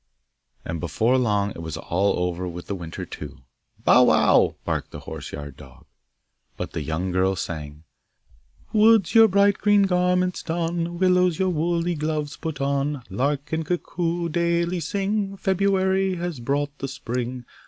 [0.65, 3.41] And before long it was all over with the winter too!
[3.83, 5.85] 'Bow wow!' barked the hoarse yard dog.
[6.57, 7.83] But the young girl sang:
[8.73, 10.97] Woods, your bright green garments don!
[10.97, 13.03] Willows, your woolly gloves put on!
[13.11, 17.45] Lark and cuckoo, daily sing February has brought the spring!